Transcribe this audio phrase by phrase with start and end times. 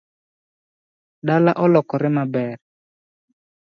[1.27, 2.57] Dala olokore maber